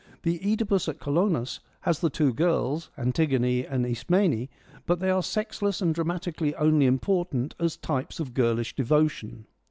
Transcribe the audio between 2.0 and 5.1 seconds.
two girls, Antigone and Ismene, but